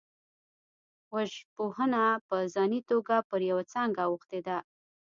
[1.13, 4.57] وژژبپوهنه په ځاني توګه پر یوه څانګه اوښتې ده